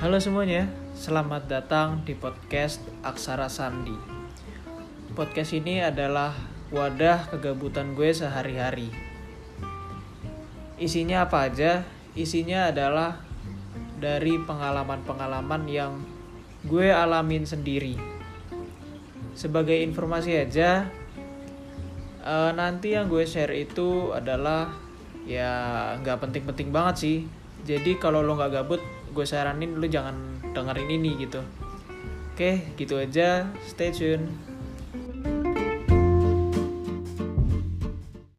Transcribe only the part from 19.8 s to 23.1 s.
informasi aja, eh, nanti yang